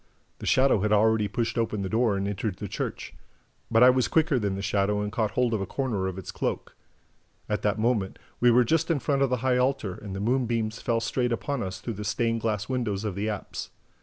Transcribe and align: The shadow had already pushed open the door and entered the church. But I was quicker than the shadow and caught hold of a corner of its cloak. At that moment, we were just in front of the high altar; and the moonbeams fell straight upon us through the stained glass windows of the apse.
The 0.39 0.47
shadow 0.47 0.79
had 0.79 0.91
already 0.91 1.27
pushed 1.27 1.59
open 1.59 1.83
the 1.83 1.87
door 1.87 2.17
and 2.17 2.27
entered 2.27 2.55
the 2.57 2.67
church. 2.67 3.13
But 3.69 3.83
I 3.83 3.91
was 3.91 4.07
quicker 4.07 4.39
than 4.39 4.55
the 4.55 4.63
shadow 4.63 4.99
and 4.99 5.11
caught 5.11 5.29
hold 5.37 5.53
of 5.53 5.61
a 5.61 5.67
corner 5.67 6.07
of 6.07 6.17
its 6.17 6.31
cloak. 6.31 6.75
At 7.47 7.61
that 7.61 7.77
moment, 7.77 8.17
we 8.39 8.49
were 8.49 8.63
just 8.63 8.89
in 8.89 8.97
front 8.97 9.21
of 9.21 9.29
the 9.29 9.37
high 9.45 9.57
altar; 9.57 9.93
and 9.93 10.15
the 10.15 10.19
moonbeams 10.19 10.81
fell 10.81 11.01
straight 11.01 11.31
upon 11.31 11.61
us 11.61 11.79
through 11.79 11.93
the 11.93 12.03
stained 12.03 12.41
glass 12.41 12.67
windows 12.67 13.03
of 13.03 13.13
the 13.13 13.29
apse. 13.29 13.69